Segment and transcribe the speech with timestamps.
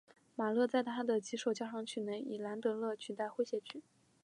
[0.35, 3.83] 马勒在他的几首交响曲中以兰德勒取代诙谐曲。